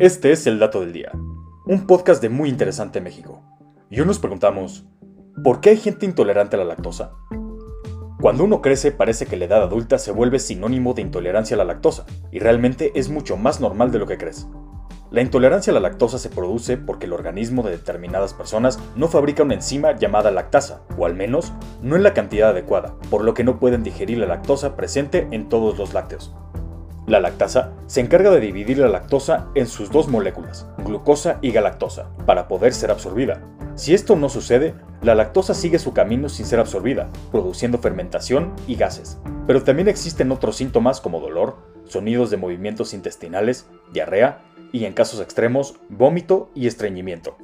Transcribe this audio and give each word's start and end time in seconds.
Este 0.00 0.30
es 0.30 0.46
el 0.46 0.60
dato 0.60 0.80
del 0.80 0.92
día, 0.92 1.10
un 1.66 1.84
podcast 1.88 2.22
de 2.22 2.28
Muy 2.28 2.48
Interesante 2.48 3.00
México. 3.00 3.42
Y 3.90 3.98
hoy 3.98 4.06
nos 4.06 4.20
preguntamos, 4.20 4.86
¿por 5.42 5.60
qué 5.60 5.70
hay 5.70 5.76
gente 5.76 6.06
intolerante 6.06 6.54
a 6.54 6.60
la 6.60 6.66
lactosa? 6.66 7.14
Cuando 8.20 8.44
uno 8.44 8.62
crece 8.62 8.92
parece 8.92 9.26
que 9.26 9.36
la 9.36 9.46
edad 9.46 9.60
adulta 9.60 9.98
se 9.98 10.12
vuelve 10.12 10.38
sinónimo 10.38 10.94
de 10.94 11.02
intolerancia 11.02 11.56
a 11.56 11.58
la 11.58 11.64
lactosa, 11.64 12.06
y 12.30 12.38
realmente 12.38 12.92
es 12.94 13.08
mucho 13.08 13.36
más 13.36 13.60
normal 13.60 13.90
de 13.90 13.98
lo 13.98 14.06
que 14.06 14.18
crees. 14.18 14.46
La 15.10 15.20
intolerancia 15.20 15.72
a 15.72 15.74
la 15.74 15.80
lactosa 15.80 16.20
se 16.20 16.28
produce 16.28 16.76
porque 16.76 17.06
el 17.06 17.12
organismo 17.12 17.64
de 17.64 17.72
determinadas 17.72 18.34
personas 18.34 18.78
no 18.94 19.08
fabrica 19.08 19.42
una 19.42 19.54
enzima 19.54 19.96
llamada 19.96 20.30
lactasa, 20.30 20.82
o 20.96 21.06
al 21.06 21.16
menos 21.16 21.52
no 21.82 21.96
en 21.96 22.04
la 22.04 22.14
cantidad 22.14 22.50
adecuada, 22.50 22.94
por 23.10 23.24
lo 23.24 23.34
que 23.34 23.42
no 23.42 23.58
pueden 23.58 23.82
digerir 23.82 24.18
la 24.18 24.26
lactosa 24.26 24.76
presente 24.76 25.26
en 25.32 25.48
todos 25.48 25.76
los 25.76 25.92
lácteos. 25.92 26.36
La 27.08 27.20
lactasa 27.20 27.72
se 27.86 28.02
encarga 28.02 28.30
de 28.30 28.38
dividir 28.38 28.76
la 28.76 28.88
lactosa 28.88 29.46
en 29.54 29.66
sus 29.66 29.90
dos 29.90 30.08
moléculas, 30.08 30.66
glucosa 30.84 31.38
y 31.40 31.52
galactosa, 31.52 32.10
para 32.26 32.48
poder 32.48 32.74
ser 32.74 32.90
absorbida. 32.90 33.40
Si 33.76 33.94
esto 33.94 34.14
no 34.14 34.28
sucede, 34.28 34.74
la 35.00 35.14
lactosa 35.14 35.54
sigue 35.54 35.78
su 35.78 35.94
camino 35.94 36.28
sin 36.28 36.44
ser 36.44 36.60
absorbida, 36.60 37.08
produciendo 37.32 37.78
fermentación 37.78 38.52
y 38.66 38.74
gases. 38.74 39.16
Pero 39.46 39.62
también 39.62 39.88
existen 39.88 40.30
otros 40.32 40.56
síntomas 40.56 41.00
como 41.00 41.18
dolor, 41.18 41.56
sonidos 41.86 42.28
de 42.28 42.36
movimientos 42.36 42.92
intestinales, 42.92 43.66
diarrea 43.90 44.42
y, 44.70 44.84
en 44.84 44.92
casos 44.92 45.22
extremos, 45.22 45.76
vómito 45.88 46.50
y 46.54 46.66
estreñimiento. 46.66 47.38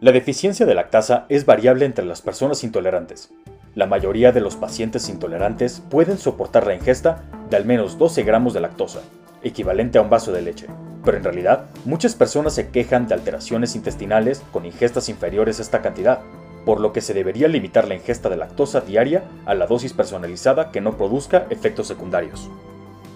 La 0.00 0.12
deficiencia 0.12 0.66
de 0.66 0.76
lactasa 0.76 1.26
es 1.28 1.46
variable 1.46 1.84
entre 1.84 2.04
las 2.04 2.22
personas 2.22 2.62
intolerantes. 2.62 3.32
La 3.74 3.86
mayoría 3.86 4.30
de 4.30 4.40
los 4.40 4.54
pacientes 4.54 5.08
intolerantes 5.08 5.82
pueden 5.90 6.16
soportar 6.16 6.64
la 6.64 6.74
ingesta 6.76 7.24
de 7.50 7.56
al 7.56 7.64
menos 7.64 7.98
12 7.98 8.22
gramos 8.22 8.54
de 8.54 8.60
lactosa, 8.60 9.00
equivalente 9.42 9.98
a 9.98 10.02
un 10.02 10.10
vaso 10.10 10.30
de 10.30 10.40
leche. 10.40 10.68
Pero 11.04 11.16
en 11.16 11.24
realidad, 11.24 11.64
muchas 11.84 12.14
personas 12.14 12.54
se 12.54 12.68
quejan 12.68 13.08
de 13.08 13.14
alteraciones 13.14 13.74
intestinales 13.74 14.42
con 14.52 14.66
ingestas 14.66 15.08
inferiores 15.08 15.58
a 15.58 15.62
esta 15.62 15.82
cantidad, 15.82 16.20
por 16.64 16.80
lo 16.80 16.92
que 16.92 17.00
se 17.00 17.14
debería 17.14 17.48
limitar 17.48 17.88
la 17.88 17.94
ingesta 17.94 18.28
de 18.28 18.36
lactosa 18.36 18.82
diaria 18.82 19.24
a 19.46 19.54
la 19.54 19.66
dosis 19.66 19.92
personalizada 19.92 20.70
que 20.70 20.80
no 20.80 20.96
produzca 20.96 21.46
efectos 21.50 21.88
secundarios. 21.88 22.48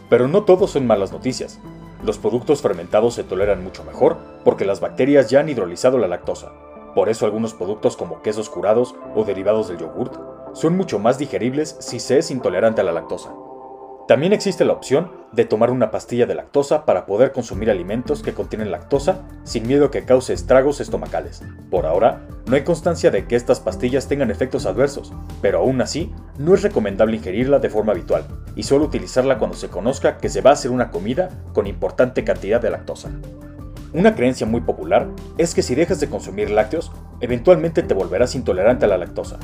Pero 0.09 0.27
no 0.27 0.43
todo 0.43 0.67
son 0.67 0.87
malas 0.87 1.13
noticias. 1.13 1.61
Los 2.03 2.19
productos 2.19 2.61
fermentados 2.61 3.15
se 3.15 3.25
toleran 3.25 3.63
mucho 3.63 3.85
mejor 3.85 4.19
porque 4.45 4.65
las 4.65 4.81
bacterias 4.81 5.31
ya 5.31 5.41
han 5.41 5.49
hidrolizado 5.49 5.99
la 5.99 6.09
lactosa. 6.09 6.53
Por 6.95 7.09
eso 7.09 7.25
algunos 7.25 7.55
productos 7.55 7.97
como 7.97 8.23
quesos 8.23 8.51
curados 8.51 8.95
o 9.15 9.25
derivados 9.25 9.69
del 9.69 9.79
yogurt 9.79 10.15
son 10.55 10.77
mucho 10.77 10.99
más 10.99 11.19
digeribles 11.19 11.77
si 11.81 12.01
se 12.01 12.19
es 12.19 12.31
intolerante 12.31 12.81
a 12.81 12.85
la 12.85 12.93
lactosa. 12.93 13.31
También 14.07 14.35
existe 14.35 14.67
la 14.67 14.75
opción 14.75 15.11
de 15.33 15.47
tomar 15.47 15.71
una 15.71 15.91
pastilla 15.91 16.27
de 16.27 16.35
lactosa 16.35 16.85
para 16.85 17.07
poder 17.07 17.33
consumir 17.33 17.71
alimentos 17.71 18.23
que 18.23 18.35
contienen 18.35 18.71
lactosa 18.71 19.23
sin 19.45 19.67
miedo 19.67 19.87
a 19.87 19.91
que 19.91 20.05
cause 20.05 20.35
estragos 20.35 20.83
estomacales. 20.83 21.43
Por 21.71 21.87
ahora, 21.87 22.21
no 22.47 22.55
hay 22.55 22.65
constancia 22.65 23.11
de 23.11 23.27
que 23.27 23.35
estas 23.35 23.61
pastillas 23.61 24.07
tengan 24.07 24.31
efectos 24.31 24.67
adversos, 24.67 25.15
pero 25.41 25.61
aún 25.61 25.81
así, 25.81 26.13
no 26.37 26.53
es 26.53 26.63
recomendable 26.63 27.17
ingerirla 27.17 27.61
de 27.61 27.71
forma 27.71 27.93
habitual 27.93 28.27
y 28.55 28.65
solo 28.65 28.85
utilizarla 28.85 29.39
cuando 29.39 29.57
se 29.57 29.69
conozca 29.69 30.19
que 30.19 30.29
se 30.29 30.43
va 30.43 30.51
a 30.51 30.55
hacer 30.55 30.71
una 30.71 30.91
comida 30.91 31.31
con 31.55 31.67
importante 31.67 32.25
cantidad 32.25 32.61
de 32.61 32.71
lactosa. 32.71 33.09
Una 33.95 34.15
creencia 34.15 34.47
muy 34.47 34.61
popular 34.61 35.09
es 35.39 35.55
que 35.55 35.63
si 35.63 35.75
dejas 35.75 36.01
de 36.01 36.11
consumir 36.11 36.51
lácteos, 36.51 36.93
eventualmente 37.21 37.83
te 37.83 37.95
volverás 37.95 38.35
intolerante 38.35 38.85
a 38.85 38.89
la 38.89 38.99
lactosa. 38.99 39.39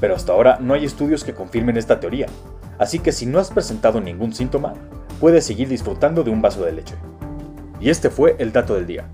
Pero 0.00 0.14
hasta 0.14 0.32
ahora 0.32 0.58
no 0.60 0.72
hay 0.72 0.84
estudios 0.84 1.24
que 1.24 1.34
confirmen 1.34 1.76
esta 1.76 1.98
teoría, 1.98 2.26
así 2.78 2.98
que 2.98 3.12
si 3.12 3.26
no 3.26 3.38
has 3.38 3.50
presentado 3.50 4.00
ningún 4.00 4.32
síntoma, 4.32 4.74
puedes 5.20 5.44
seguir 5.44 5.68
disfrutando 5.68 6.24
de 6.24 6.30
un 6.30 6.42
vaso 6.42 6.64
de 6.64 6.72
leche. 6.72 6.94
Y 7.80 7.90
este 7.90 8.10
fue 8.10 8.36
el 8.38 8.52
dato 8.52 8.74
del 8.74 8.86
día. 8.86 9.08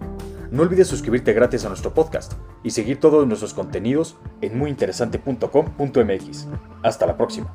No 0.50 0.62
olvides 0.62 0.86
suscribirte 0.86 1.32
gratis 1.32 1.64
a 1.64 1.68
nuestro 1.68 1.94
podcast 1.94 2.34
y 2.62 2.70
seguir 2.70 3.00
todos 3.00 3.26
nuestros 3.26 3.54
contenidos 3.54 4.16
en 4.40 4.56
muyinteresante.com.mx. 4.58 6.48
Hasta 6.82 7.06
la 7.06 7.16
próxima. 7.16 7.54